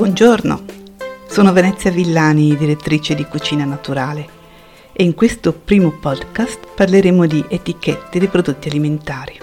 Buongiorno, 0.00 0.64
sono 1.28 1.52
Venezia 1.52 1.90
Villani, 1.90 2.56
direttrice 2.56 3.14
di 3.14 3.26
Cucina 3.26 3.66
Naturale 3.66 4.26
e 4.94 5.04
in 5.04 5.12
questo 5.12 5.52
primo 5.52 5.90
podcast 5.90 6.68
parleremo 6.74 7.26
di 7.26 7.44
etichette 7.46 8.18
dei 8.18 8.28
prodotti 8.28 8.70
alimentari. 8.70 9.38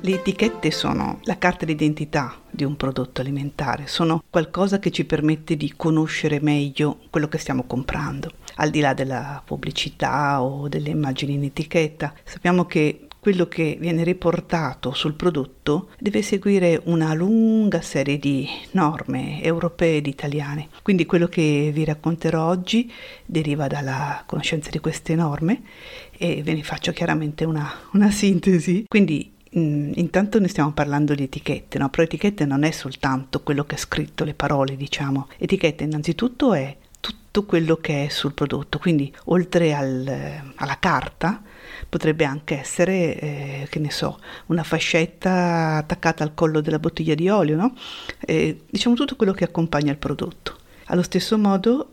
Le 0.00 0.14
etichette 0.14 0.70
sono 0.70 1.20
la 1.24 1.36
carta 1.36 1.66
d'identità 1.66 2.40
di 2.50 2.64
un 2.64 2.74
prodotto 2.74 3.20
alimentare, 3.20 3.86
sono 3.86 4.22
qualcosa 4.30 4.78
che 4.78 4.90
ci 4.90 5.04
permette 5.04 5.54
di 5.58 5.74
conoscere 5.76 6.40
meglio 6.40 7.00
quello 7.10 7.28
che 7.28 7.36
stiamo 7.36 7.64
comprando, 7.64 8.30
al 8.54 8.70
di 8.70 8.80
là 8.80 8.94
della 8.94 9.42
pubblicità 9.44 10.42
o 10.42 10.66
delle 10.68 10.88
immagini 10.88 11.34
in 11.34 11.44
etichetta. 11.44 12.14
Sappiamo 12.24 12.64
che 12.64 13.08
quello 13.22 13.46
che 13.46 13.76
viene 13.78 14.02
riportato 14.02 14.92
sul 14.94 15.14
prodotto 15.14 15.90
deve 15.96 16.22
seguire 16.22 16.80
una 16.86 17.14
lunga 17.14 17.80
serie 17.80 18.18
di 18.18 18.48
norme 18.72 19.40
europee 19.40 19.98
ed 19.98 20.08
italiane. 20.08 20.66
Quindi 20.82 21.06
quello 21.06 21.28
che 21.28 21.70
vi 21.72 21.84
racconterò 21.84 22.44
oggi 22.44 22.92
deriva 23.24 23.68
dalla 23.68 24.24
conoscenza 24.26 24.70
di 24.70 24.80
queste 24.80 25.14
norme 25.14 25.62
e 26.10 26.42
ve 26.42 26.52
ne 26.52 26.64
faccio 26.64 26.90
chiaramente 26.90 27.44
una, 27.44 27.72
una 27.92 28.10
sintesi. 28.10 28.86
Quindi 28.88 29.32
mm, 29.56 29.92
Intanto 29.94 30.40
ne 30.40 30.48
stiamo 30.48 30.72
parlando 30.72 31.14
di 31.14 31.22
etichette, 31.22 31.78
no? 31.78 31.90
però 31.90 32.02
etichette 32.02 32.44
non 32.44 32.64
è 32.64 32.72
soltanto 32.72 33.40
quello 33.42 33.62
che 33.62 33.76
è 33.76 33.78
scritto, 33.78 34.24
le 34.24 34.34
parole, 34.34 34.74
diciamo. 34.74 35.28
Etichette 35.38 35.84
innanzitutto 35.84 36.54
è 36.54 36.76
tutto 37.02 37.44
quello 37.44 37.76
che 37.76 38.04
è 38.04 38.08
sul 38.08 38.32
prodotto, 38.32 38.78
quindi 38.78 39.12
oltre 39.24 39.74
al, 39.74 40.52
alla 40.54 40.78
carta 40.78 41.42
potrebbe 41.88 42.24
anche 42.24 42.60
essere, 42.60 43.18
eh, 43.18 43.66
che 43.68 43.80
ne 43.80 43.90
so, 43.90 44.20
una 44.46 44.62
fascetta 44.62 45.76
attaccata 45.76 46.22
al 46.22 46.32
collo 46.32 46.60
della 46.60 46.78
bottiglia 46.78 47.14
di 47.14 47.28
olio, 47.28 47.56
no? 47.56 47.74
Eh, 48.20 48.62
diciamo 48.70 48.94
tutto 48.94 49.16
quello 49.16 49.32
che 49.32 49.44
accompagna 49.44 49.90
il 49.90 49.98
prodotto. 49.98 50.56
Allo 50.86 51.02
stesso 51.02 51.36
modo 51.38 51.92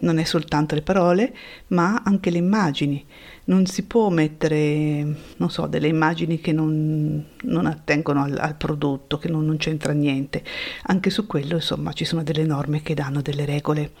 non 0.00 0.18
è 0.18 0.24
soltanto 0.24 0.74
le 0.74 0.82
parole, 0.82 1.34
ma 1.68 2.02
anche 2.04 2.30
le 2.30 2.38
immagini. 2.38 3.04
Non 3.44 3.66
si 3.66 3.84
può 3.84 4.10
mettere, 4.10 5.16
non 5.36 5.50
so, 5.50 5.66
delle 5.66 5.88
immagini 5.88 6.40
che 6.40 6.52
non, 6.52 7.24
non 7.42 7.66
attengono 7.66 8.22
al, 8.22 8.36
al, 8.38 8.56
prodotto, 8.56 9.18
che 9.18 9.28
non, 9.28 9.44
non 9.44 9.56
c'entra 9.56 9.92
niente. 9.92 10.42
Anche 10.84 11.10
su 11.10 11.26
quello, 11.26 11.54
insomma, 11.54 11.92
ci 11.92 12.04
sono 12.04 12.22
delle 12.22 12.44
norme 12.44 12.82
che 12.82 12.94
danno 12.94 13.22
delle 13.22 13.44
regole 13.44 13.92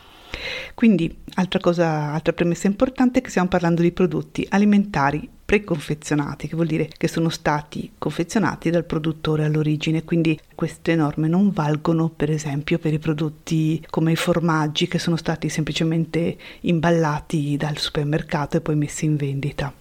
quindi, 0.74 1.14
altra 1.34 1.58
cosa, 1.58 2.12
altra 2.12 2.32
premessa 2.32 2.66
importante 2.66 3.18
è 3.18 3.22
che 3.22 3.30
stiamo 3.30 3.48
parlando 3.48 3.82
di 3.82 3.92
prodotti 3.92 4.46
alimentari 4.50 5.28
preconfezionati, 5.48 6.46
che 6.46 6.54
vuol 6.54 6.66
dire 6.66 6.90
che 6.94 7.08
sono 7.08 7.30
stati 7.30 7.92
confezionati 7.96 8.68
dal 8.68 8.84
produttore 8.84 9.46
all'origine, 9.46 10.04
quindi 10.04 10.38
queste 10.54 10.94
norme 10.94 11.26
non 11.26 11.50
valgono 11.50 12.10
per 12.10 12.30
esempio 12.30 12.78
per 12.78 12.92
i 12.92 12.98
prodotti 12.98 13.82
come 13.88 14.12
i 14.12 14.16
formaggi 14.16 14.88
che 14.88 14.98
sono 14.98 15.16
stati 15.16 15.48
semplicemente 15.48 16.36
imballati 16.60 17.56
dal 17.56 17.78
supermercato 17.78 18.58
e 18.58 18.60
poi 18.60 18.76
messi 18.76 19.06
in 19.06 19.16
vendita. 19.16 19.72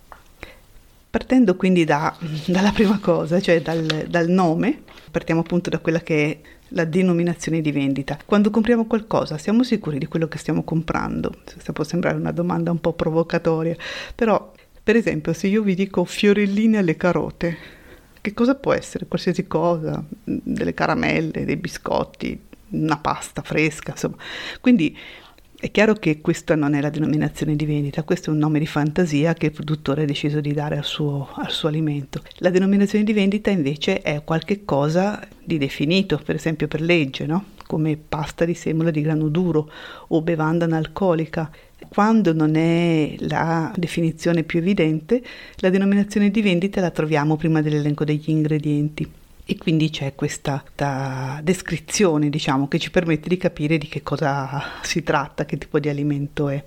Partendo 1.17 1.55
quindi 1.55 1.83
da, 1.83 2.15
dalla 2.45 2.71
prima 2.71 2.99
cosa, 2.99 3.41
cioè 3.41 3.59
dal, 3.59 4.05
dal 4.07 4.29
nome, 4.29 4.83
partiamo 5.09 5.39
appunto 5.39 5.71
da 5.71 5.79
quella 5.79 5.99
che 5.99 6.29
è 6.29 6.39
la 6.69 6.85
denominazione 6.85 7.59
di 7.59 7.71
vendita. 7.71 8.19
Quando 8.23 8.51
compriamo 8.51 8.85
qualcosa 8.85 9.39
siamo 9.39 9.63
sicuri 9.63 9.97
di 9.97 10.05
quello 10.05 10.27
che 10.27 10.37
stiamo 10.37 10.63
comprando? 10.63 11.33
Questa 11.51 11.73
può 11.73 11.83
sembrare 11.83 12.17
una 12.17 12.31
domanda 12.31 12.69
un 12.69 12.79
po' 12.79 12.93
provocatoria, 12.93 13.75
però 14.13 14.51
per 14.83 14.95
esempio 14.95 15.33
se 15.33 15.47
io 15.47 15.63
vi 15.63 15.73
dico 15.73 16.05
fiorellini 16.05 16.77
alle 16.77 16.95
carote, 16.95 17.57
che 18.21 18.35
cosa 18.35 18.53
può 18.53 18.73
essere? 18.73 19.07
Qualsiasi 19.07 19.47
cosa, 19.47 20.05
delle 20.23 20.75
caramelle, 20.75 21.45
dei 21.45 21.57
biscotti, 21.57 22.39
una 22.69 22.97
pasta 22.97 23.41
fresca, 23.41 23.93
insomma. 23.93 24.17
Quindi 24.61 24.95
è 25.59 25.71
chiaro 25.71 25.95
che 25.95 26.21
questa 26.21 26.55
non 26.55 26.75
è 26.75 26.81
la 26.81 26.91
denominazione 26.91 27.55
di 27.55 27.65
vendita, 27.65 28.03
questo 28.03 28.29
è 28.29 28.33
un 28.33 28.37
nome 28.37 28.59
di 28.59 28.67
fantasia 28.67 29.33
che 29.33 29.47
il 29.47 29.51
produttore 29.51 30.03
ha 30.03 30.05
deciso 30.05 30.39
di 30.39 30.53
dare 30.53 30.77
al 30.77 30.83
suo, 30.83 31.29
al 31.33 31.49
suo 31.49 31.67
alimento. 31.67 32.21
La 32.37 32.51
denominazione 32.51 33.03
di 33.03 33.11
vendita 33.11 33.49
invece 33.49 34.03
è 34.03 34.23
qualche 34.23 34.65
cosa 34.65 35.19
di 35.43 35.57
definito, 35.57 36.21
per 36.23 36.35
esempio 36.35 36.67
per 36.67 36.81
legge, 36.81 37.25
no? 37.25 37.55
come 37.65 37.97
pasta 37.97 38.45
di 38.45 38.53
semola 38.53 38.91
di 38.91 39.01
grano 39.01 39.29
duro 39.29 39.69
o 40.09 40.21
bevanda 40.21 40.65
analcolica. 40.65 41.49
Quando 41.89 42.33
non 42.33 42.55
è 42.55 43.15
la 43.19 43.73
definizione 43.75 44.43
più 44.43 44.59
evidente, 44.59 45.23
la 45.55 45.71
denominazione 45.71 46.29
di 46.29 46.41
vendita 46.43 46.81
la 46.81 46.91
troviamo 46.91 47.35
prima 47.35 47.63
dell'elenco 47.63 48.03
degli 48.03 48.29
ingredienti 48.29 49.16
e 49.49 49.57
quindi 49.57 49.89
c'è 49.89 50.13
questa 50.13 50.61
descrizione, 51.41 52.29
diciamo, 52.29 52.67
che 52.67 52.79
ci 52.79 52.91
permette 52.91 53.29
di 53.29 53.37
capire 53.37 53.77
di 53.77 53.87
che 53.87 54.03
cosa 54.03 54.61
si 54.81 55.03
tratta, 55.03 55.45
che 55.45 55.57
tipo 55.57 55.79
di 55.79 55.87
alimento 55.87 56.49
è. 56.49 56.61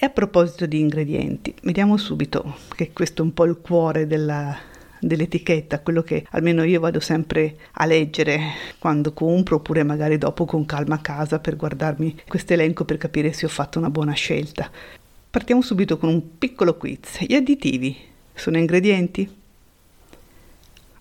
E 0.00 0.04
a 0.04 0.10
proposito 0.10 0.66
di 0.66 0.80
ingredienti, 0.80 1.54
vediamo 1.62 1.96
subito 1.96 2.56
che 2.74 2.90
questo 2.92 3.22
è 3.22 3.24
un 3.24 3.34
po' 3.34 3.44
il 3.44 3.58
cuore 3.60 4.08
della, 4.08 4.56
dell'etichetta, 4.98 5.78
quello 5.78 6.02
che 6.02 6.26
almeno 6.30 6.64
io 6.64 6.80
vado 6.80 6.98
sempre 6.98 7.56
a 7.72 7.86
leggere 7.86 8.40
quando 8.80 9.12
compro 9.12 9.56
oppure 9.56 9.84
magari 9.84 10.18
dopo 10.18 10.44
con 10.44 10.66
calma 10.66 10.96
a 10.96 11.00
casa 11.00 11.38
per 11.38 11.56
guardarmi 11.56 12.22
questo 12.26 12.52
elenco 12.54 12.84
per 12.84 12.96
capire 12.96 13.32
se 13.32 13.46
ho 13.46 13.48
fatto 13.48 13.78
una 13.78 13.90
buona 13.90 14.12
scelta. 14.12 14.68
Partiamo 15.30 15.62
subito 15.62 15.98
con 15.98 16.08
un 16.08 16.36
piccolo 16.36 16.76
quiz. 16.76 17.20
Gli 17.20 17.34
additivi 17.34 17.96
sono 18.34 18.58
ingredienti? 18.58 19.37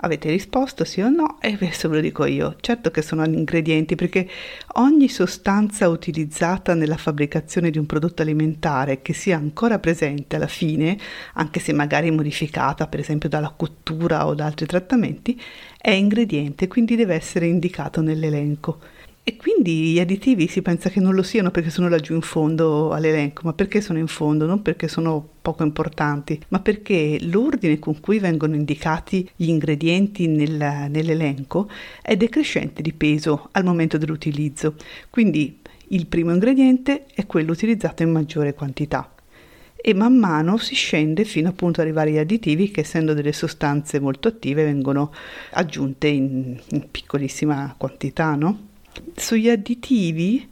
Avete 0.01 0.29
risposto 0.29 0.83
sì 0.83 1.01
o 1.01 1.09
no? 1.09 1.37
E 1.41 1.53
adesso 1.53 1.89
ve 1.89 1.95
lo 1.95 2.01
dico 2.01 2.25
io. 2.25 2.55
Certo 2.59 2.91
che 2.91 3.01
sono 3.01 3.25
ingredienti 3.25 3.95
perché 3.95 4.29
ogni 4.73 5.09
sostanza 5.09 5.89
utilizzata 5.89 6.73
nella 6.75 6.97
fabbricazione 6.97 7.71
di 7.71 7.77
un 7.77 7.85
prodotto 7.85 8.21
alimentare 8.21 9.01
che 9.01 9.13
sia 9.13 9.37
ancora 9.37 9.79
presente 9.79 10.35
alla 10.35 10.47
fine, 10.47 10.97
anche 11.33 11.59
se 11.59 11.73
magari 11.73 12.11
modificata 12.11 12.87
per 12.87 12.99
esempio 12.99 13.29
dalla 13.29 13.53
cottura 13.55 14.27
o 14.27 14.35
da 14.35 14.45
altri 14.45 14.67
trattamenti, 14.67 15.41
è 15.79 15.91
ingrediente, 15.91 16.67
quindi 16.67 16.95
deve 16.95 17.15
essere 17.15 17.47
indicato 17.47 18.01
nell'elenco. 18.01 18.79
E 19.29 19.35
quindi 19.35 19.91
gli 19.91 19.99
additivi 19.99 20.47
si 20.47 20.61
pensa 20.61 20.89
che 20.89 21.01
non 21.01 21.13
lo 21.13 21.21
siano 21.21 21.51
perché 21.51 21.69
sono 21.69 21.89
laggiù 21.89 22.13
in 22.13 22.21
fondo 22.21 22.93
all'elenco, 22.93 23.41
ma 23.43 23.51
perché 23.51 23.81
sono 23.81 23.99
in 23.99 24.07
fondo? 24.07 24.45
Non 24.45 24.61
perché 24.61 24.87
sono 24.87 25.31
poco 25.41 25.63
importanti, 25.63 26.39
ma 26.47 26.61
perché 26.61 27.17
l'ordine 27.23 27.77
con 27.77 27.99
cui 27.99 28.19
vengono 28.19 28.55
indicati 28.55 29.29
gli 29.35 29.49
ingredienti 29.49 30.27
nel, 30.27 30.87
nell'elenco 30.89 31.69
è 32.01 32.15
decrescente 32.15 32.81
di 32.81 32.93
peso 32.93 33.49
al 33.51 33.65
momento 33.65 33.97
dell'utilizzo. 33.97 34.75
Quindi 35.09 35.59
il 35.89 36.05
primo 36.05 36.31
ingrediente 36.31 37.03
è 37.13 37.25
quello 37.25 37.51
utilizzato 37.51 38.03
in 38.03 38.13
maggiore 38.13 38.53
quantità 38.53 39.13
e 39.75 39.93
man 39.93 40.15
mano 40.15 40.55
si 40.55 40.73
scende 40.73 41.25
fino 41.25 41.49
appunto 41.49 41.81
ad 41.81 41.87
arrivare 41.87 42.11
agli 42.11 42.17
additivi 42.19 42.71
che 42.71 42.79
essendo 42.79 43.13
delle 43.13 43.33
sostanze 43.33 43.99
molto 43.99 44.29
attive 44.29 44.63
vengono 44.63 45.13
aggiunte 45.51 46.07
in, 46.07 46.57
in 46.69 46.89
piccolissima 46.89 47.75
quantità, 47.77 48.33
no? 48.35 48.66
Sugli 49.15 49.49
additivi 49.49 50.47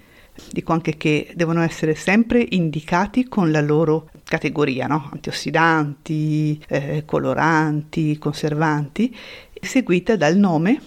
dico 0.52 0.74
anche 0.74 0.98
che 0.98 1.32
devono 1.36 1.62
essere 1.62 1.96
sempre 1.96 2.46
indicati 2.50 3.28
con 3.28 3.52
la 3.52 3.62
loro 3.62 4.10
categoria, 4.24 4.88
no? 4.88 5.10
antiossidanti, 5.12 6.64
eh, 6.68 7.04
coloranti, 7.06 8.18
conservanti, 8.18 9.16
seguita 9.62 10.16
dal 10.16 10.36
nome 10.36 10.82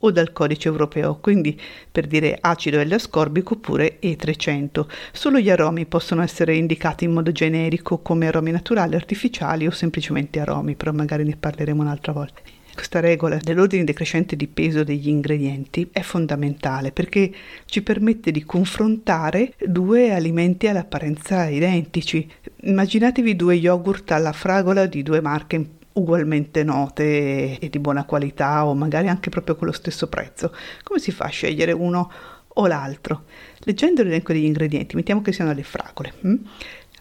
o 0.00 0.10
dal 0.10 0.32
codice 0.32 0.68
europeo, 0.68 1.16
quindi 1.16 1.58
per 1.90 2.06
dire 2.06 2.36
acido 2.40 2.82
L-ascorbico 2.82 3.54
oppure 3.54 3.98
E300. 4.00 4.86
Solo 5.12 5.38
gli 5.38 5.50
aromi 5.50 5.86
possono 5.86 6.22
essere 6.22 6.54
indicati 6.56 7.04
in 7.04 7.12
modo 7.12 7.32
generico 7.32 7.98
come 7.98 8.26
aromi 8.26 8.50
naturali, 8.50 8.94
artificiali 8.94 9.66
o 9.66 9.70
semplicemente 9.70 10.40
aromi, 10.40 10.74
però 10.74 10.92
magari 10.92 11.24
ne 11.24 11.36
parleremo 11.36 11.82
un'altra 11.82 12.12
volta. 12.12 12.42
Questa 12.74 12.98
regola 12.98 13.38
dell'ordine 13.40 13.84
decrescente 13.84 14.34
di 14.34 14.48
peso 14.48 14.82
degli 14.82 15.08
ingredienti 15.08 15.88
è 15.92 16.00
fondamentale 16.00 16.90
perché 16.90 17.32
ci 17.66 17.82
permette 17.82 18.32
di 18.32 18.44
confrontare 18.44 19.54
due 19.64 20.12
alimenti 20.12 20.66
all'apparenza 20.66 21.48
identici. 21.48 22.28
Immaginatevi 22.62 23.36
due 23.36 23.54
yogurt 23.54 24.10
alla 24.10 24.32
fragola 24.32 24.86
di 24.86 25.04
due 25.04 25.20
marche 25.20 25.82
ugualmente 25.92 26.64
note 26.64 27.60
e 27.60 27.68
di 27.70 27.78
buona 27.78 28.04
qualità 28.04 28.66
o 28.66 28.74
magari 28.74 29.06
anche 29.06 29.30
proprio 29.30 29.54
con 29.54 29.68
lo 29.68 29.72
stesso 29.72 30.08
prezzo. 30.08 30.52
Come 30.82 30.98
si 30.98 31.12
fa 31.12 31.26
a 31.26 31.28
scegliere 31.28 31.70
uno 31.70 32.10
o 32.48 32.66
l'altro? 32.66 33.26
Leggendo 33.60 34.02
l'elenco 34.02 34.32
degli 34.32 34.44
ingredienti, 34.44 34.96
mettiamo 34.96 35.22
che 35.22 35.32
siano 35.32 35.52
le 35.52 35.62
fragole, 35.62 36.12
hm? 36.20 36.34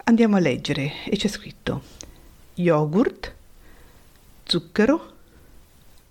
andiamo 0.03 0.35
a 0.35 0.39
leggere 0.39 0.91
e 1.05 1.17
c'è 1.17 1.27
scritto 1.27 1.81
yogurt, 2.55 3.33
zucchero, 4.43 5.12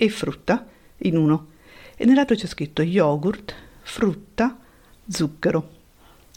e 0.02 0.08
frutta 0.08 0.66
in 0.99 1.16
uno 1.16 1.50
e 1.96 2.04
nell'altro 2.04 2.34
c'è 2.34 2.49
scritto 2.49 2.82
yogurt, 2.82 3.54
frutta, 3.82 4.58
zucchero. 5.08 5.70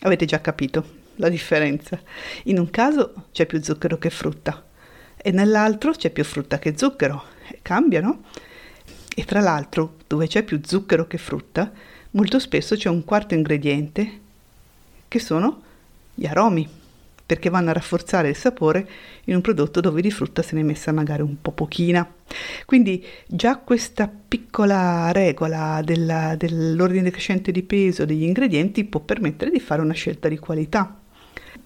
Avete 0.01 0.25
già 0.25 0.39
capito 0.39 1.03
la 1.15 1.29
differenza. 1.29 1.99
In 2.43 2.59
un 2.59 2.69
caso 2.69 3.29
c'è 3.31 3.47
più 3.47 3.63
zucchero 3.63 3.97
che 3.97 4.11
frutta 4.11 4.63
e 5.17 5.31
nell'altro 5.31 5.93
c'è 5.93 6.11
più 6.11 6.23
frutta 6.23 6.59
che 6.59 6.77
zucchero 6.77 7.23
cambia, 7.63 8.01
no? 8.01 8.25
E 9.15 9.25
tra 9.25 9.39
l'altro, 9.39 9.95
dove 10.05 10.27
c'è 10.27 10.43
più 10.43 10.61
zucchero 10.63 11.07
che 11.07 11.17
frutta, 11.17 11.71
molto 12.11 12.37
spesso 12.37 12.75
c'è 12.75 12.89
un 12.89 13.03
quarto 13.03 13.33
ingrediente 13.33 14.19
che 15.07 15.19
sono 15.19 15.63
gli 16.13 16.27
aromi, 16.27 16.69
perché 17.25 17.49
vanno 17.49 17.69
a 17.69 17.73
rafforzare 17.73 18.29
il 18.29 18.35
sapore 18.35 18.87
in 19.25 19.35
un 19.35 19.41
prodotto 19.41 19.81
dove 19.81 20.01
di 20.01 20.11
frutta 20.11 20.41
se 20.41 20.55
ne 20.55 20.61
è 20.61 20.63
messa 20.63 20.91
magari 20.91 21.21
un 21.21 21.41
po' 21.41 21.51
pochina. 21.51 22.07
Quindi 22.65 23.03
già 23.25 23.57
questa 23.57 24.11
piccola 24.27 25.11
regola 25.11 25.81
della, 25.83 26.35
dell'ordine 26.35 27.09
crescente 27.11 27.51
di 27.51 27.63
peso 27.63 28.05
degli 28.05 28.23
ingredienti 28.23 28.83
può 28.83 28.99
permettere 28.99 29.51
di 29.51 29.59
fare 29.59 29.81
una 29.81 29.93
scelta 29.93 30.27
di 30.27 30.37
qualità. 30.37 30.99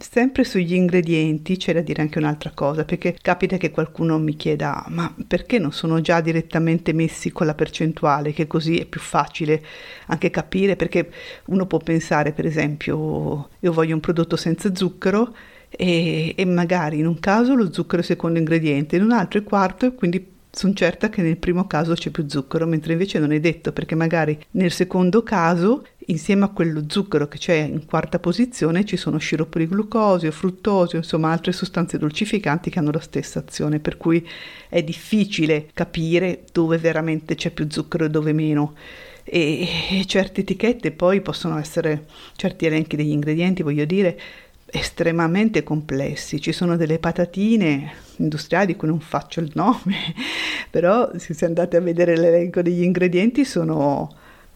Sempre 0.02 0.46
sugli 0.46 0.76
ingredienti 0.76 1.58
c'è 1.58 1.74
da 1.74 1.82
dire 1.82 2.02
anche 2.02 2.20
un'altra 2.20 2.52
cosa, 2.54 2.86
perché 2.86 3.18
capita 3.22 3.58
che 3.58 3.70
qualcuno 3.70 4.18
mi 4.18 4.38
chieda 4.38 4.86
ma 4.88 5.14
perché 5.28 5.60
non 5.60 5.74
sono 5.74 6.00
già 6.00 6.22
direttamente 6.22 6.94
messi 6.94 7.34
con 7.34 7.46
la 7.46 7.54
percentuale, 7.54 8.32
che 8.32 8.48
così 8.48 8.78
è 8.78 8.86
più 8.86 9.02
facile 9.02 9.62
anche 10.08 10.30
capire, 10.30 10.78
perché 10.78 11.12
uno 11.48 11.66
può 11.66 11.80
pensare 11.80 12.32
per 12.32 12.46
esempio 12.46 13.50
io 13.60 13.74
voglio 13.74 13.94
un 13.94 14.00
prodotto 14.00 14.38
senza 14.38 14.74
zucchero 14.74 15.36
e, 15.68 16.34
e 16.34 16.46
magari 16.46 17.00
in 17.00 17.06
un 17.06 17.20
caso 17.20 17.54
lo 17.54 17.72
zucchero 17.72 17.98
è 17.98 18.00
il 18.00 18.06
secondo 18.06 18.40
ingrediente, 18.40 18.96
in 18.96 19.04
un 19.04 19.12
altro 19.12 19.40
è 19.42 19.44
quarto 19.44 19.86
e 19.86 19.96
quindi 19.96 20.38
sono 20.52 20.74
certa 20.74 21.10
che 21.10 21.22
nel 21.22 21.38
primo 21.38 21.68
caso 21.68 21.94
c'è 21.94 22.10
più 22.10 22.26
zucchero, 22.28 22.66
mentre 22.66 22.94
invece 22.94 23.20
non 23.20 23.34
è 23.34 23.40
detto 23.40 23.74
perché 23.74 23.96
magari 23.96 24.38
nel 24.52 24.72
secondo 24.72 25.24
caso 25.24 25.86
insieme 26.10 26.46
a 26.46 26.50
quello 26.50 26.84
zucchero 26.88 27.28
che 27.28 27.38
c'è 27.38 27.56
in 27.56 27.86
quarta 27.86 28.20
posizione 28.20 28.86
ci 28.86 28.98
sono 28.98 29.18
sciroppo 29.18 29.60
di 29.60 29.68
glucosio, 29.68 30.32
fruttosio, 30.32 30.98
insomma 30.98 31.32
altre 31.32 31.52
sostanze 31.52 31.98
dolcificanti 31.98 32.70
che 32.70 32.80
hanno 32.80 32.92
la 32.92 33.00
stessa 33.00 33.40
azione, 33.40 33.80
per 33.80 33.98
cui 33.98 34.28
è 34.68 34.84
difficile 34.84 35.70
capire 35.74 36.44
dove 36.52 36.78
veramente 36.78 37.36
c'è 37.36 37.52
più 37.52 37.68
zucchero 37.70 38.06
e 38.06 38.10
dove 38.10 38.34
meno. 38.34 38.76
E, 39.24 39.68
e 39.92 40.06
certe 40.06 40.42
etichette 40.42 40.92
poi 40.92 41.22
possono 41.22 41.60
essere, 41.60 42.06
certi 42.36 42.66
elenchi 42.66 42.96
degli 42.96 43.12
ingredienti, 43.12 43.62
voglio 43.62 43.86
dire, 43.86 44.20
estremamente 44.66 45.62
complessi. 45.62 46.42
Ci 46.42 46.52
sono 46.52 46.76
delle 46.76 46.98
patatine 46.98 47.92
industriali 48.18 48.68
di 48.68 48.76
cui 48.76 48.88
non 48.88 49.00
faccio 49.00 49.40
il 49.40 49.52
nome, 49.54 49.96
però 50.72 51.12
se 51.18 51.46
andate 51.46 51.78
a 51.78 51.82
vedere 51.82 52.18
l'elenco 52.18 52.64
degli 52.64 52.82
ingredienti 52.82 53.46
sono 53.46 54.10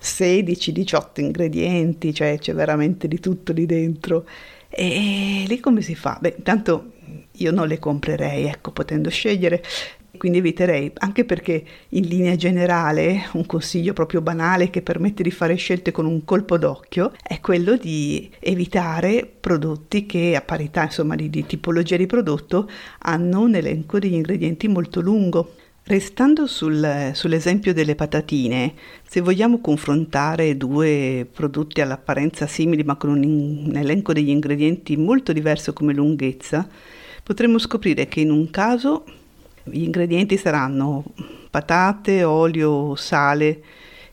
16-18 0.04 1.22
ingredienti, 1.22 2.14
cioè 2.14 2.38
c'è 2.38 2.54
veramente 2.54 3.08
di 3.08 3.20
tutto 3.20 3.54
lì 3.54 3.66
dentro. 3.66 4.26
E 4.70 5.46
lì 5.48 5.60
come 5.60 5.82
si 5.82 5.96
fa? 5.96 6.18
Beh, 6.20 6.36
intanto 6.38 6.92
io 7.38 7.52
non 7.52 7.68
le 7.68 7.80
comprerei, 7.80 8.46
ecco, 8.46 8.72
potendo 8.72 9.10
scegliere, 9.10 9.64
quindi 10.18 10.38
eviterei, 10.40 10.92
anche 11.00 11.26
perché 11.26 11.64
in 11.90 12.06
linea 12.06 12.36
generale 12.36 13.30
un 13.34 13.46
consiglio 13.46 13.94
proprio 13.94 14.22
banale 14.22 14.70
che 14.70 14.82
permette 14.82 15.24
di 15.24 15.32
fare 15.32 15.56
scelte 15.56 15.92
con 15.92 16.06
un 16.06 16.24
colpo 16.24 16.58
d'occhio 16.58 17.12
è 17.22 17.40
quello 17.40 17.78
di 17.78 18.30
evitare 18.40 19.30
prodotti 19.40 20.06
che 20.06 20.36
a 20.36 20.42
parità 20.42 20.84
insomma 20.84 21.16
di, 21.16 21.30
di 21.30 21.46
tipologia 21.46 21.98
di 21.98 22.06
prodotto 22.06 22.70
hanno 23.00 23.42
un 23.42 23.56
elenco 23.56 24.00
degli 24.00 24.14
ingredienti 24.14 24.68
molto 24.68 25.02
lungo. 25.02 25.56
Restando 25.86 26.48
sul, 26.48 27.12
sull'esempio 27.14 27.74
delle 27.74 27.96
patatine, 27.96 28.74
se 29.06 29.20
vogliamo 29.20 29.60
confrontare 29.60 30.56
due 30.56 31.28
prodotti 31.30 31.82
all'apparenza 31.82 32.48
simili 32.48 32.84
ma 32.84 32.96
con 32.96 33.10
un, 33.10 33.66
un 33.68 33.76
elenco 33.76 34.14
degli 34.14 34.30
ingredienti 34.30 34.96
molto 34.96 35.34
diverso 35.34 35.74
come 35.74 35.94
lunghezza, 35.94 36.66
potremmo 37.22 37.58
scoprire 37.58 38.08
che 38.08 38.22
in 38.22 38.32
un 38.32 38.50
caso 38.50 39.04
gli 39.64 39.82
ingredienti 39.84 40.38
saranno 40.38 41.04
patate, 41.50 42.24
olio, 42.24 42.96
sale 42.96 43.64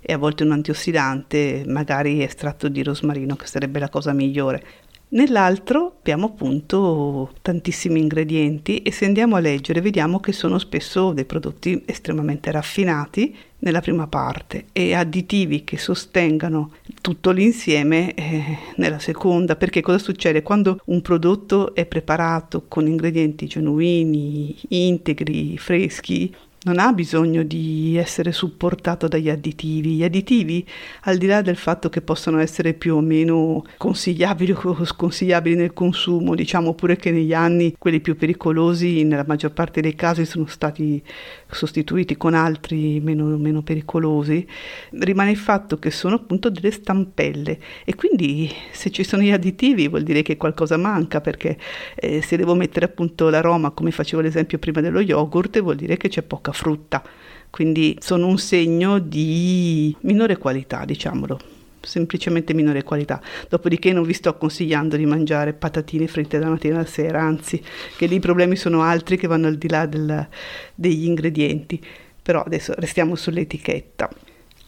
e 0.00 0.12
a 0.12 0.18
volte 0.18 0.42
un 0.42 0.50
antiossidante, 0.50 1.62
magari 1.68 2.20
estratto 2.20 2.68
di 2.68 2.82
rosmarino, 2.82 3.36
che 3.36 3.46
sarebbe 3.46 3.78
la 3.78 3.88
cosa 3.88 4.12
migliore. 4.12 4.64
Nell'altro 5.12 5.96
abbiamo 5.98 6.26
appunto 6.26 7.32
tantissimi 7.42 7.98
ingredienti 7.98 8.82
e 8.82 8.92
se 8.92 9.06
andiamo 9.06 9.34
a 9.34 9.40
leggere 9.40 9.80
vediamo 9.80 10.20
che 10.20 10.30
sono 10.30 10.56
spesso 10.60 11.12
dei 11.12 11.24
prodotti 11.24 11.82
estremamente 11.84 12.52
raffinati 12.52 13.34
nella 13.58 13.80
prima 13.80 14.06
parte 14.06 14.66
e 14.72 14.94
additivi 14.94 15.64
che 15.64 15.78
sostengano 15.78 16.74
tutto 17.00 17.32
l'insieme 17.32 18.14
eh, 18.14 18.58
nella 18.76 19.00
seconda. 19.00 19.56
Perché 19.56 19.80
cosa 19.80 19.98
succede? 19.98 20.42
Quando 20.42 20.80
un 20.84 21.02
prodotto 21.02 21.74
è 21.74 21.86
preparato 21.86 22.66
con 22.68 22.86
ingredienti 22.86 23.46
genuini, 23.46 24.56
integri, 24.68 25.58
freschi 25.58 26.32
non 26.62 26.78
ha 26.78 26.92
bisogno 26.92 27.42
di 27.42 27.96
essere 27.96 28.32
supportato 28.32 29.08
dagli 29.08 29.30
additivi. 29.30 29.94
Gli 29.94 30.04
additivi, 30.04 30.66
al 31.02 31.16
di 31.16 31.26
là 31.26 31.40
del 31.40 31.56
fatto 31.56 31.88
che 31.88 32.02
possono 32.02 32.38
essere 32.38 32.74
più 32.74 32.96
o 32.96 33.00
meno 33.00 33.64
consigliabili 33.78 34.52
o 34.52 34.84
sconsigliabili 34.84 35.56
nel 35.56 35.72
consumo, 35.72 36.34
diciamo 36.34 36.74
pure 36.74 36.96
che 36.96 37.10
negli 37.10 37.32
anni 37.32 37.74
quelli 37.78 38.00
più 38.00 38.16
pericolosi 38.16 39.04
nella 39.04 39.24
maggior 39.26 39.52
parte 39.52 39.80
dei 39.80 39.94
casi 39.94 40.26
sono 40.26 40.46
stati 40.46 41.02
sostituiti 41.50 42.16
con 42.16 42.34
altri 42.34 43.00
meno, 43.00 43.36
meno 43.36 43.62
pericolosi, 43.62 44.46
rimane 44.92 45.30
il 45.30 45.36
fatto 45.36 45.78
che 45.78 45.90
sono 45.90 46.16
appunto 46.16 46.50
delle 46.50 46.70
stampelle. 46.70 47.58
E 47.84 47.94
quindi 47.94 48.50
se 48.70 48.90
ci 48.90 49.04
sono 49.04 49.22
gli 49.22 49.30
additivi 49.30 49.88
vuol 49.88 50.02
dire 50.02 50.22
che 50.22 50.36
qualcosa 50.36 50.76
manca 50.76 51.20
perché 51.20 51.58
eh, 51.94 52.22
se 52.22 52.36
devo 52.36 52.54
mettere 52.54 52.86
appunto 52.86 53.28
l'aroma 53.28 53.70
come 53.70 53.90
facevo 53.90 54.22
l'esempio 54.22 54.58
prima 54.58 54.80
dello 54.80 55.00
yogurt 55.00 55.60
vuol 55.60 55.76
dire 55.76 55.96
che 55.96 56.08
c'è 56.08 56.22
poca 56.22 56.52
frutta, 56.52 57.02
quindi 57.50 57.96
sono 58.00 58.26
un 58.26 58.38
segno 58.38 58.98
di 58.98 59.94
minore 60.00 60.38
qualità 60.38 60.84
diciamolo 60.84 61.59
semplicemente 61.80 62.54
minore 62.54 62.82
qualità. 62.82 63.20
Dopodiché 63.48 63.92
non 63.92 64.04
vi 64.04 64.12
sto 64.12 64.36
consigliando 64.36 64.96
di 64.96 65.06
mangiare 65.06 65.52
patatine 65.52 66.06
fritte 66.06 66.38
da 66.38 66.48
mattina 66.48 66.76
alla 66.76 66.86
sera, 66.86 67.22
anzi, 67.22 67.62
che 67.96 68.06
lì 68.06 68.16
i 68.16 68.20
problemi 68.20 68.56
sono 68.56 68.82
altri 68.82 69.16
che 69.16 69.26
vanno 69.26 69.46
al 69.46 69.56
di 69.56 69.68
là 69.68 69.86
del, 69.86 70.28
degli 70.74 71.06
ingredienti. 71.06 71.82
Però 72.22 72.42
adesso 72.42 72.74
restiamo 72.76 73.14
sull'etichetta. 73.14 74.08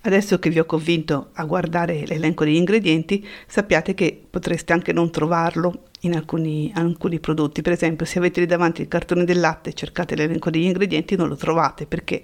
Adesso 0.05 0.39
che 0.41 0.51
vi 0.51 0.59
ho 0.59 0.65
convinto 0.65 1.29
a 1.35 1.45
guardare 1.45 2.05
l'elenco 2.07 2.45
degli 2.45 2.57
ingredienti, 2.57 3.25
sappiate 3.47 3.95
che 3.95 4.21
potreste 4.29 4.73
anche 4.73 4.93
non 4.93 5.11
trovarlo 5.13 5.91
in 6.01 6.17
alcuni, 6.17 6.73
alcuni, 6.75 7.21
prodotti. 7.21 7.63
Per 7.63 7.73
esempio, 7.73 8.05
se 8.05 8.19
avete 8.19 8.41
lì 8.41 8.47
davanti 8.47 8.83
il 8.83 8.89
cartone 8.89 9.25
del 9.25 9.39
latte 9.39 9.71
e 9.71 9.75
cercate 9.75 10.17
l'elenco 10.17 10.51
degli 10.51 10.65
ingredienti, 10.65 11.15
non 11.15 11.29
lo 11.29 11.37
trovate 11.37 11.87
perché, 11.87 12.23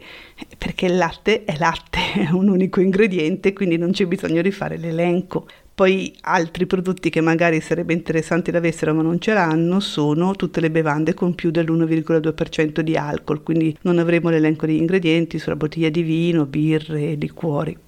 perché 0.57 0.87
il 0.87 0.97
latte 0.97 1.45
è 1.45 1.57
latte, 1.57 2.01
è 2.27 2.31
un 2.31 2.49
unico 2.49 2.81
ingrediente, 2.81 3.53
quindi 3.53 3.77
non 3.77 3.93
c'è 3.93 4.07
bisogno 4.07 4.43
di 4.43 4.51
fare 4.51 4.77
l'elenco. 4.77 5.47
Poi 5.79 6.13
altri 6.23 6.67
prodotti 6.67 7.09
che 7.09 7.21
magari 7.21 7.61
sarebbe 7.61 7.93
interessante 7.93 8.51
da 8.51 8.59
avessero 8.59 8.93
ma 8.95 9.03
non 9.03 9.21
ce 9.21 9.33
l'hanno 9.33 9.79
sono 9.79 10.35
tutte 10.35 10.59
le 10.61 10.73
bevande 10.73 11.15
con 11.15 11.37
più 11.37 11.53
dell'1,2% 11.53 12.81
di 12.81 12.97
alcol, 12.97 13.45
quindi 13.45 13.79
non 13.83 14.01
avremo 14.01 14.29
l'elenco 14.29 14.67
degli 14.67 14.81
ingredienti 14.81 15.39
sulla 15.39 15.55
bottiglia 15.55 15.89
di 15.89 16.03
vino, 16.03 16.47
birre, 16.47 17.15
liquori. 17.15 17.79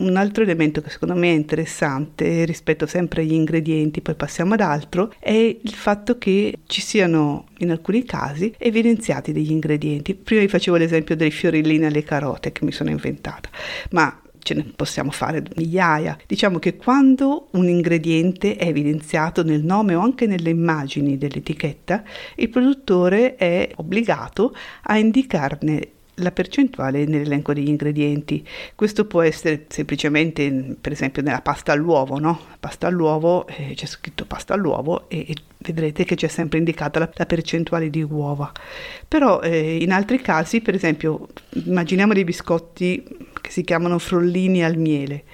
Un 0.00 0.16
altro 0.16 0.42
elemento 0.42 0.82
che 0.82 0.90
secondo 0.90 1.14
me 1.14 1.28
è 1.28 1.34
interessante 1.34 2.44
rispetto 2.44 2.84
sempre 2.84 3.22
agli 3.22 3.32
ingredienti, 3.32 4.02
poi 4.02 4.16
passiamo 4.16 4.52
ad 4.52 4.60
altro, 4.60 5.10
è 5.18 5.30
il 5.30 5.72
fatto 5.72 6.18
che 6.18 6.58
ci 6.66 6.82
siano 6.82 7.46
in 7.60 7.70
alcuni 7.70 8.04
casi 8.04 8.52
evidenziati 8.58 9.32
degli 9.32 9.50
ingredienti. 9.50 10.14
Prima 10.14 10.42
vi 10.42 10.48
facevo 10.48 10.76
l'esempio 10.76 11.16
dei 11.16 11.30
fiorellini 11.30 11.86
alle 11.86 12.04
carote 12.04 12.52
che 12.52 12.66
mi 12.66 12.72
sono 12.72 12.90
inventata, 12.90 13.48
ma 13.92 14.14
ce 14.40 14.54
ne 14.54 14.64
possiamo 14.74 15.10
fare 15.10 15.42
migliaia. 15.56 16.18
Diciamo 16.26 16.58
che 16.58 16.76
quando 16.76 17.48
un 17.52 17.68
ingrediente 17.68 18.56
è 18.56 18.66
evidenziato 18.66 19.42
nel 19.44 19.62
nome 19.62 19.94
o 19.94 20.00
anche 20.00 20.26
nelle 20.26 20.50
immagini 20.50 21.16
dell'etichetta, 21.16 22.02
il 22.36 22.48
produttore 22.48 23.36
è 23.36 23.70
obbligato 23.76 24.54
a 24.82 24.98
indicarne 24.98 25.88
la 26.22 26.32
percentuale 26.32 27.04
nell'elenco 27.04 27.52
degli 27.52 27.68
ingredienti. 27.68 28.46
Questo 28.74 29.04
può 29.04 29.22
essere 29.22 29.66
semplicemente, 29.68 30.76
per 30.80 30.92
esempio, 30.92 31.22
nella 31.22 31.40
pasta 31.40 31.72
all'uovo, 31.72 32.18
no? 32.18 32.40
Pasta 32.58 32.86
all'uovo, 32.86 33.46
eh, 33.46 33.72
c'è 33.74 33.86
scritto 33.86 34.24
pasta 34.24 34.54
all'uovo 34.54 35.08
e, 35.08 35.26
e, 35.28 35.34
vedrete 35.58 36.04
che 36.04 36.14
c'è 36.14 36.28
sempre 36.28 36.58
indicata 36.58 36.98
la, 36.98 37.10
la 37.12 37.26
percentuale 37.26 37.90
di 37.90 38.02
uova. 38.02 38.50
Però 39.06 39.40
eh, 39.40 39.76
in 39.82 39.92
altri 39.92 40.20
casi, 40.20 40.60
per 40.60 40.74
esempio, 40.74 41.28
immaginiamo 41.64 42.12
dei 42.12 42.24
biscotti 42.24 43.02
che 43.40 43.50
si 43.50 43.62
chiamano 43.62 43.98
frollini 43.98 44.64
al 44.64 44.76
miele. 44.76 45.24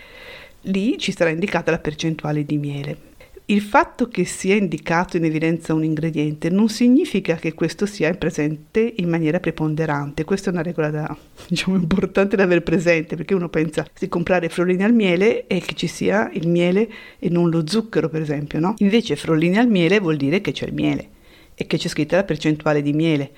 Lì 0.63 0.99
ci 0.99 1.13
sarà 1.13 1.31
indicata 1.31 1.71
la 1.71 1.79
percentuale 1.79 2.45
di 2.45 2.57
miele. 2.57 3.15
Il 3.49 3.61
fatto 3.61 4.09
che 4.09 4.25
sia 4.25 4.57
indicato 4.57 5.17
in 5.17 5.25
evidenza 5.25 5.73
un 5.73 5.85
ingrediente 5.85 6.51
non 6.51 6.69
significa 6.69 7.37
che 7.37 7.55
questo 7.55 7.87
sia 7.87 8.13
presente 8.15 8.95
in 8.97 9.09
maniera 9.09 9.39
preponderante. 9.39 10.25
Questa 10.25 10.51
è 10.51 10.53
una 10.53 10.63
regola 10.63 10.91
da, 10.91 11.17
diciamo, 11.47 11.77
importante 11.77 12.35
da 12.35 12.43
avere 12.43 12.63
presente 12.63 13.15
perché 13.15 13.35
uno 13.35 13.49
pensa 13.49 13.87
di 13.97 14.09
comprare 14.09 14.49
frollini 14.49 14.83
al 14.83 14.93
miele 14.93 15.47
e 15.47 15.61
che 15.61 15.77
ci 15.77 15.87
sia 15.87 16.29
il 16.33 16.49
miele 16.49 16.91
e 17.21 17.29
non 17.29 17.49
lo 17.49 17.63
zucchero, 17.65 18.09
per 18.09 18.21
esempio, 18.21 18.59
no? 18.59 18.75
Invece 18.79 19.15
frollini 19.15 19.59
al 19.59 19.69
miele 19.69 20.01
vuol 20.01 20.17
dire 20.17 20.41
che 20.41 20.51
c'è 20.51 20.67
il 20.67 20.75
miele 20.75 21.11
e 21.55 21.69
che 21.69 21.79
c'è 21.79 21.87
scritta 21.87 22.17
la 22.17 22.25
percentuale 22.25 22.83
di 22.83 22.93
miele 22.93 23.31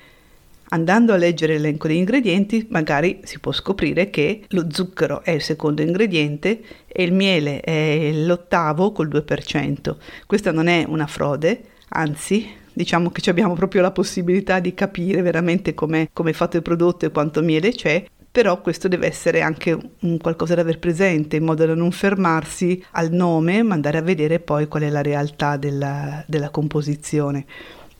Andando 0.71 1.13
a 1.13 1.17
leggere 1.17 1.53
l'elenco 1.53 1.87
degli 1.87 1.97
ingredienti, 1.97 2.67
magari 2.69 3.21
si 3.23 3.39
può 3.39 3.51
scoprire 3.51 4.09
che 4.09 4.43
lo 4.49 4.67
zucchero 4.69 5.23
è 5.23 5.31
il 5.31 5.41
secondo 5.41 5.81
ingrediente 5.81 6.61
e 6.85 7.03
il 7.03 7.11
miele 7.11 7.61
è 7.61 8.11
l'ottavo 8.13 8.91
col 8.91 9.07
2%. 9.07 9.95
Questa 10.27 10.51
non 10.51 10.67
è 10.67 10.85
una 10.87 11.07
frode, 11.07 11.61
anzi 11.89 12.47
diciamo 12.71 13.09
che 13.09 13.27
abbiamo 13.29 13.55
proprio 13.55 13.81
la 13.81 13.91
possibilità 13.91 14.59
di 14.59 14.73
capire 14.73 15.21
veramente 15.21 15.73
come 15.73 16.09
è 16.13 16.31
fatto 16.31 16.57
il 16.57 16.61
prodotto 16.61 17.05
e 17.05 17.11
quanto 17.11 17.41
miele 17.41 17.71
c'è 17.71 18.05
però 18.31 18.61
questo 18.61 18.87
deve 18.87 19.07
essere 19.07 19.41
anche 19.41 19.77
qualcosa 20.21 20.55
da 20.55 20.61
aver 20.61 20.79
presente 20.79 21.35
in 21.35 21.43
modo 21.43 21.65
da 21.65 21.73
non 21.73 21.91
fermarsi 21.91 22.81
al 22.91 23.11
nome 23.11 23.63
ma 23.63 23.73
andare 23.73 23.97
a 23.97 24.01
vedere 24.01 24.39
poi 24.39 24.67
qual 24.67 24.83
è 24.83 24.89
la 24.89 25.01
realtà 25.01 25.57
della, 25.57 26.23
della 26.27 26.49
composizione. 26.49 27.45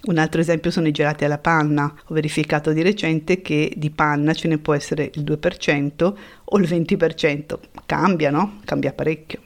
Un 0.02 0.18
altro 0.18 0.40
esempio 0.40 0.72
sono 0.72 0.88
i 0.88 0.92
gelati 0.92 1.26
alla 1.26 1.38
panna. 1.38 1.94
Ho 2.06 2.14
verificato 2.14 2.72
di 2.72 2.82
recente 2.82 3.42
che 3.42 3.74
di 3.76 3.90
panna 3.90 4.34
ce 4.34 4.48
ne 4.48 4.58
può 4.58 4.74
essere 4.74 5.12
il 5.14 5.24
2% 5.24 6.14
o 6.46 6.58
il 6.58 6.68
20%. 6.68 7.60
Cambia, 7.86 8.32
no? 8.32 8.60
Cambia 8.64 8.94
parecchio. 8.94 9.42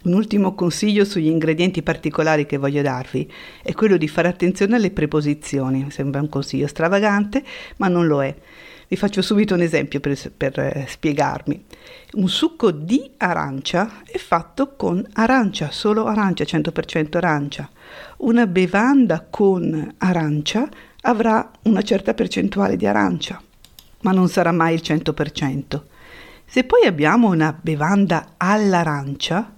Un 0.00 0.12
ultimo 0.12 0.54
consiglio 0.54 1.04
sugli 1.04 1.26
ingredienti 1.26 1.82
particolari 1.82 2.46
che 2.46 2.56
voglio 2.56 2.82
darvi 2.82 3.30
è 3.62 3.72
quello 3.72 3.96
di 3.96 4.06
fare 4.06 4.28
attenzione 4.28 4.76
alle 4.76 4.90
preposizioni. 4.90 5.90
Sembra 5.90 6.20
un 6.20 6.28
consiglio 6.28 6.66
stravagante, 6.66 7.42
ma 7.78 7.88
non 7.88 8.06
lo 8.06 8.22
è. 8.22 8.34
Vi 8.90 8.96
faccio 8.96 9.20
subito 9.20 9.52
un 9.52 9.60
esempio 9.60 10.00
per, 10.00 10.16
per 10.34 10.58
eh, 10.58 10.86
spiegarmi. 10.88 11.62
Un 12.12 12.28
succo 12.30 12.70
di 12.70 13.10
arancia 13.18 14.00
è 14.02 14.16
fatto 14.16 14.76
con 14.76 15.06
arancia, 15.12 15.70
solo 15.70 16.06
arancia, 16.06 16.44
100% 16.44 17.18
arancia. 17.18 17.68
Una 18.18 18.46
bevanda 18.46 19.26
con 19.28 19.94
arancia 19.98 20.66
avrà 21.02 21.50
una 21.64 21.82
certa 21.82 22.14
percentuale 22.14 22.76
di 22.76 22.86
arancia, 22.86 23.38
ma 24.00 24.12
non 24.12 24.30
sarà 24.30 24.52
mai 24.52 24.72
il 24.72 24.80
100%. 24.82 25.82
Se 26.46 26.64
poi 26.64 26.86
abbiamo 26.86 27.28
una 27.28 27.54
bevanda 27.60 28.36
all'arancia, 28.38 29.54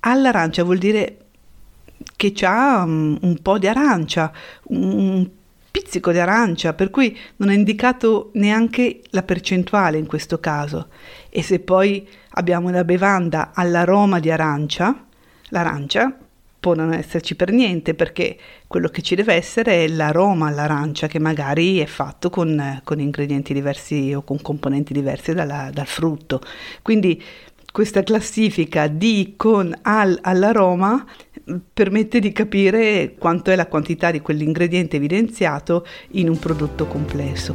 all'arancia 0.00 0.64
vuol 0.64 0.78
dire 0.78 1.18
che 2.16 2.34
ha 2.44 2.82
um, 2.82 3.16
un 3.22 3.38
po' 3.40 3.58
di 3.58 3.68
arancia, 3.68 4.32
un 4.64 5.30
pizzico 5.76 6.10
di 6.10 6.18
arancia, 6.18 6.72
per 6.72 6.88
cui 6.88 7.14
non 7.36 7.50
è 7.50 7.54
indicato 7.54 8.30
neanche 8.34 9.02
la 9.10 9.22
percentuale 9.22 9.98
in 9.98 10.06
questo 10.06 10.40
caso. 10.40 10.88
E 11.28 11.42
se 11.42 11.58
poi 11.58 12.08
abbiamo 12.30 12.68
una 12.68 12.82
bevanda 12.82 13.50
all'aroma 13.52 14.18
di 14.18 14.30
arancia, 14.30 15.04
l'arancia 15.50 16.16
può 16.58 16.74
non 16.74 16.94
esserci 16.94 17.36
per 17.36 17.52
niente 17.52 17.92
perché 17.92 18.38
quello 18.66 18.88
che 18.88 19.02
ci 19.02 19.14
deve 19.14 19.34
essere 19.34 19.84
è 19.84 19.88
l'aroma 19.88 20.46
all'arancia 20.48 21.08
che 21.08 21.18
magari 21.18 21.78
è 21.78 21.86
fatto 21.86 22.30
con, 22.30 22.80
con 22.82 22.98
ingredienti 22.98 23.52
diversi 23.52 24.14
o 24.14 24.22
con 24.22 24.40
componenti 24.40 24.94
diversi 24.94 25.34
dalla, 25.34 25.68
dal 25.70 25.86
frutto. 25.86 26.40
Quindi 26.80 27.22
questa 27.70 28.02
classifica 28.02 28.86
di 28.86 29.34
con 29.36 29.76
al 29.82 30.18
all'aroma 30.22 31.04
permette 31.72 32.18
di 32.18 32.32
capire 32.32 33.14
quanto 33.16 33.50
è 33.50 33.56
la 33.56 33.66
quantità 33.66 34.10
di 34.10 34.20
quell'ingrediente 34.20 34.96
evidenziato 34.96 35.86
in 36.12 36.28
un 36.28 36.38
prodotto 36.38 36.86
complesso. 36.86 37.54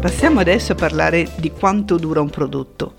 Passiamo 0.00 0.40
adesso 0.40 0.72
a 0.72 0.76
parlare 0.76 1.28
di 1.36 1.50
quanto 1.50 1.96
dura 1.96 2.20
un 2.20 2.30
prodotto. 2.30 2.94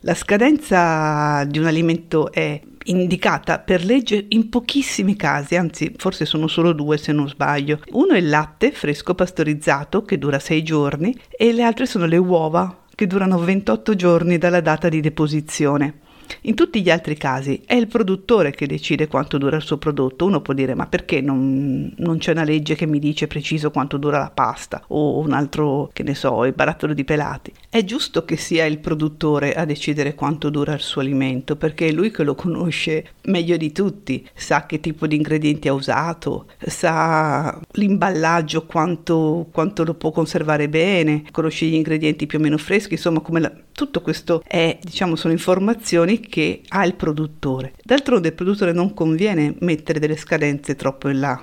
La 0.00 0.14
scadenza 0.14 1.44
di 1.44 1.58
un 1.58 1.66
alimento 1.66 2.30
è 2.30 2.60
indicata 2.84 3.58
per 3.58 3.84
legge 3.84 4.26
in 4.30 4.48
pochissimi 4.48 5.16
casi, 5.16 5.56
anzi 5.56 5.92
forse 5.96 6.24
sono 6.24 6.46
solo 6.46 6.72
due 6.72 6.96
se 6.96 7.12
non 7.12 7.28
sbaglio. 7.28 7.80
Uno 7.90 8.14
è 8.14 8.18
il 8.18 8.28
latte 8.28 8.72
fresco 8.72 9.14
pastorizzato 9.14 10.02
che 10.02 10.18
dura 10.18 10.38
6 10.38 10.62
giorni 10.62 11.14
e 11.30 11.52
le 11.52 11.62
altre 11.62 11.86
sono 11.86 12.06
le 12.06 12.16
uova 12.16 12.84
che 12.94 13.06
durano 13.06 13.38
28 13.38 13.94
giorni 13.94 14.38
dalla 14.38 14.60
data 14.60 14.88
di 14.88 15.00
deposizione. 15.00 16.00
In 16.42 16.54
tutti 16.54 16.82
gli 16.82 16.90
altri 16.90 17.16
casi 17.16 17.62
è 17.64 17.74
il 17.74 17.86
produttore 17.86 18.50
che 18.50 18.66
decide 18.66 19.08
quanto 19.08 19.38
dura 19.38 19.56
il 19.56 19.62
suo 19.62 19.78
prodotto. 19.78 20.24
Uno 20.24 20.40
può 20.40 20.54
dire 20.54 20.74
ma 20.74 20.86
perché 20.86 21.20
non, 21.20 21.92
non, 21.96 22.18
c'è 22.18 22.32
una 22.32 22.44
legge 22.44 22.74
che 22.74 22.86
mi 22.86 22.98
dice 22.98 23.26
preciso 23.26 23.70
quanto 23.70 23.96
dura 23.96 24.18
la 24.18 24.30
pasta 24.30 24.82
o 24.88 25.18
un 25.18 25.32
altro, 25.32 25.90
che 25.92 26.02
ne 26.02 26.14
so, 26.14 26.44
il 26.44 26.52
barattolo 26.52 26.94
di 26.94 27.04
pelati. 27.04 27.52
È 27.68 27.84
giusto 27.84 28.24
che 28.24 28.36
sia 28.36 28.64
il 28.64 28.78
produttore 28.78 29.54
a 29.54 29.64
decidere 29.64 30.14
quanto 30.14 30.50
dura 30.50 30.74
il 30.74 30.80
suo 30.80 31.00
alimento 31.00 31.56
perché 31.56 31.88
è 31.88 31.92
lui 31.92 32.10
che 32.10 32.22
lo 32.22 32.34
conosce 32.34 33.12
meglio 33.24 33.56
di 33.56 33.72
tutti, 33.72 34.26
sa 34.34 34.66
che 34.66 34.80
tipo 34.80 35.06
di 35.06 35.16
ingredienti 35.16 35.68
ha 35.68 35.72
usato, 35.72 36.46
sa 36.58 37.60
l'imballaggio 37.72 38.66
quanto, 38.66 39.48
quanto 39.52 39.84
lo 39.84 39.94
può 39.94 40.10
conservare 40.10 40.68
bene, 40.68 41.24
conosce 41.30 41.66
gli 41.66 41.74
ingredienti 41.74 42.26
più 42.26 42.38
o 42.38 42.42
meno 42.42 42.58
freschi, 42.58 42.94
insomma 42.94 43.20
come 43.20 43.40
la, 43.40 43.52
tutto 43.80 44.02
questo 44.02 44.42
è, 44.46 44.78
diciamo, 44.78 45.16
sono 45.16 45.32
informazioni 45.32 46.20
che 46.20 46.60
ha 46.68 46.84
il 46.84 46.96
produttore. 46.96 47.72
D'altronde 47.82 48.28
il 48.28 48.34
produttore 48.34 48.72
non 48.72 48.92
conviene 48.92 49.54
mettere 49.60 49.98
delle 49.98 50.18
scadenze 50.18 50.76
troppo 50.76 51.08
in 51.08 51.18
là, 51.18 51.42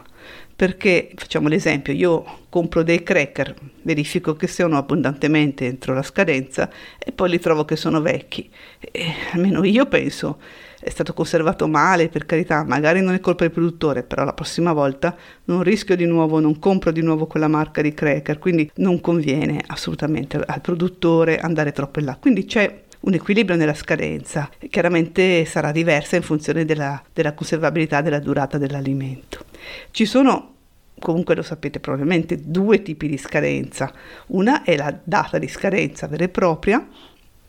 perché 0.55 1.09
facciamo 1.15 1.47
l'esempio, 1.47 1.93
io 1.93 2.23
compro 2.49 2.83
dei 2.83 3.01
cracker, 3.01 3.55
verifico 3.81 4.35
che 4.35 4.45
siano 4.45 4.77
abbondantemente 4.77 5.65
entro 5.65 5.95
la 5.95 6.03
scadenza 6.03 6.69
e 6.99 7.11
poi 7.11 7.31
li 7.31 7.39
trovo 7.39 7.65
che 7.65 7.75
sono 7.75 8.01
vecchi. 8.01 8.47
E 8.79 9.13
almeno 9.31 9.63
io 9.63 9.87
penso 9.87 10.39
è 10.79 10.89
stato 10.89 11.13
conservato 11.13 11.67
male, 11.67 12.09
per 12.09 12.25
carità, 12.25 12.63
magari 12.63 13.01
non 13.01 13.13
è 13.13 13.19
colpa 13.19 13.43
del 13.43 13.53
produttore, 13.53 14.03
però 14.03 14.23
la 14.23 14.33
prossima 14.33 14.73
volta 14.73 15.15
non 15.45 15.63
rischio 15.63 15.95
di 15.95 16.05
nuovo, 16.05 16.39
non 16.39 16.59
compro 16.59 16.91
di 16.91 17.01
nuovo 17.01 17.25
quella 17.25 17.47
marca 17.47 17.81
di 17.81 17.93
cracker, 17.93 18.37
quindi 18.37 18.69
non 18.75 19.01
conviene 19.01 19.61
assolutamente 19.67 20.37
al 20.37 20.61
produttore 20.61 21.39
andare 21.39 21.71
troppo 21.71 21.99
in 21.99 22.05
là. 22.05 22.17
Quindi 22.17 22.45
c'è 22.45 22.83
un 22.99 23.13
equilibrio 23.13 23.57
nella 23.57 23.73
scadenza, 23.73 24.49
chiaramente 24.69 25.45
sarà 25.45 25.71
diversa 25.71 26.15
in 26.15 26.23
funzione 26.23 26.65
della, 26.65 27.01
della 27.13 27.33
conservabilità 27.33 28.01
della 28.01 28.19
durata 28.19 28.57
dell'alimento. 28.57 29.45
Ci 29.91 30.05
sono 30.05 30.53
comunque 30.99 31.35
lo 31.35 31.43
sapete 31.43 31.79
probabilmente, 31.79 32.39
due 32.43 32.81
tipi 32.81 33.07
di 33.07 33.17
scadenza. 33.17 33.91
Una 34.27 34.63
è 34.63 34.75
la 34.75 34.97
data 35.03 35.37
di 35.37 35.47
scadenza 35.47 36.07
vera 36.07 36.23
e 36.23 36.29
propria, 36.29 36.85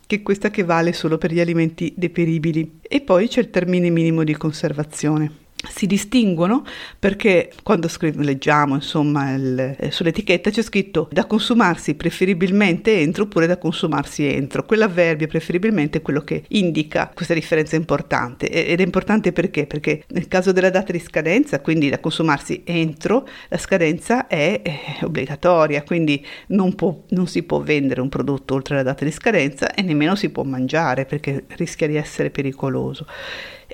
che 0.09 0.23
questa 0.23 0.49
che 0.49 0.65
vale 0.65 0.95
solo 0.95 1.19
per 1.19 1.35
gli 1.35 1.39
alimenti 1.39 1.93
deperibili, 1.95 2.79
e 2.81 3.03
poi 3.03 3.29
c'è 3.29 3.41
il 3.41 3.51
termine 3.51 3.91
minimo 3.91 4.25
di 4.25 4.35
conservazione 4.35 5.48
si 5.69 5.87
distinguono 5.87 6.65
perché 6.99 7.53
quando 7.63 7.89
scrive, 7.89 8.25
leggiamo 8.25 8.75
insomma 8.75 9.35
il, 9.35 9.77
eh, 9.79 9.91
sull'etichetta 9.91 10.51
c'è 10.51 10.63
scritto 10.63 11.09
da 11.11 11.27
consumarsi 11.27 11.95
preferibilmente 11.95 13.01
entro 13.01 13.25
oppure 13.25 13.47
da 13.47 13.59
consumarsi 13.59 14.27
entro. 14.27 14.65
Quell'avverbio 14.65 15.27
preferibilmente 15.27 15.99
è 15.99 16.03
quello 16.03 16.21
che 16.23 16.45
indica 16.49 17.11
questa 17.15 17.35
differenza 17.35 17.77
importante 17.77 18.49
ed 18.49 18.81
è 18.81 18.83
importante 18.83 19.33
perché? 19.33 19.67
Perché 19.67 20.05
nel 20.09 20.29
caso 20.29 20.53
della 20.53 20.71
data 20.71 20.93
di 20.93 20.99
scadenza, 20.99 21.61
quindi 21.61 21.89
da 21.89 21.99
consumarsi 21.99 22.63
entro, 22.65 23.27
la 23.49 23.59
scadenza 23.59 24.27
è, 24.27 24.61
è 24.63 25.05
obbligatoria, 25.05 25.83
quindi 25.83 26.25
non, 26.49 26.75
può, 26.75 27.05
non 27.11 27.27
si 27.27 27.43
può 27.43 27.61
vendere 27.61 28.01
un 28.01 28.09
prodotto 28.09 28.55
oltre 28.55 28.77
la 28.77 28.83
data 28.83 29.05
di 29.05 29.11
scadenza 29.11 29.75
e 29.75 29.83
nemmeno 29.83 30.15
si 30.15 30.31
può 30.31 30.43
mangiare 30.43 31.05
perché 31.05 31.45
rischia 31.57 31.87
di 31.87 31.97
essere 31.97 32.31
pericoloso 32.31 33.07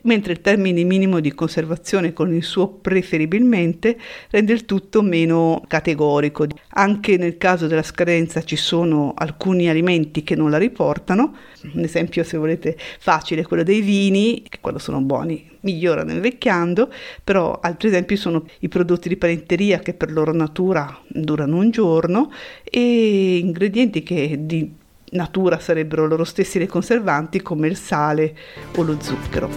mentre 0.05 0.33
il 0.33 0.41
termine 0.41 0.83
minimo 0.85 1.21
di 1.21 1.33
conservazione 1.33 2.13
con 2.13 2.33
il 2.33 2.43
suo 2.43 2.69
preferibilmente 2.69 3.99
rende 4.31 4.53
il 4.53 4.65
tutto 4.65 5.03
meno 5.03 5.63
categorico. 5.67 6.47
Anche 6.71 7.17
nel 7.17 7.37
caso 7.37 7.67
della 7.67 7.83
scadenza 7.83 8.43
ci 8.43 8.57
sono 8.57 9.13
alcuni 9.17 9.69
alimenti 9.69 10.23
che 10.23 10.35
non 10.35 10.51
la 10.51 10.59
riportano, 10.59 11.35
un 11.73 11.83
esempio 11.83 12.25
se 12.25 12.37
volete 12.37 12.77
facile 12.99 13.43
è 13.43 13.45
quello 13.45 13.63
dei 13.63 13.81
vini, 13.81 14.43
che 14.49 14.59
quando 14.61 14.79
sono 14.79 15.01
buoni 15.01 15.51
migliorano 15.61 16.13
invecchiando, 16.13 16.93
però 17.23 17.59
altri 17.61 17.89
esempi 17.89 18.17
sono 18.17 18.45
i 18.61 18.69
prodotti 18.69 19.09
di 19.09 19.17
parenteria 19.17 19.79
che 19.79 19.95
per 19.95 20.13
loro 20.13 20.33
natura 20.33 21.01
durano 21.09 21.57
un 21.57 21.71
giorno 21.71 22.31
e 22.63 23.39
ingredienti 23.39 24.03
che 24.03 24.37
di 24.41 24.83
natura 25.15 25.59
sarebbero 25.59 26.07
loro 26.07 26.25
stessi 26.25 26.59
dei 26.59 26.67
conservanti 26.67 27.43
come 27.43 27.69
il 27.69 27.77
sale 27.77 28.37
o 28.77 28.83
lo 28.83 28.97
zucchero. 29.01 29.49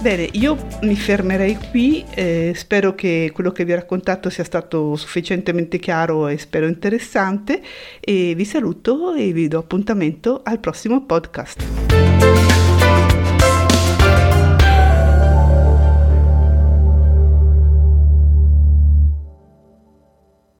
Bene, 0.00 0.26
io 0.32 0.56
mi 0.80 0.96
fermerei 0.96 1.58
qui, 1.70 2.02
eh, 2.14 2.52
spero 2.56 2.94
che 2.94 3.30
quello 3.34 3.52
che 3.52 3.66
vi 3.66 3.72
ho 3.72 3.74
raccontato 3.74 4.30
sia 4.30 4.44
stato 4.44 4.96
sufficientemente 4.96 5.78
chiaro 5.78 6.26
e 6.26 6.38
spero 6.38 6.66
interessante 6.66 7.60
e 8.00 8.32
vi 8.34 8.46
saluto 8.46 9.12
e 9.12 9.30
vi 9.32 9.46
do 9.46 9.58
appuntamento 9.58 10.40
al 10.42 10.58
prossimo 10.58 11.04
podcast. 11.04 11.99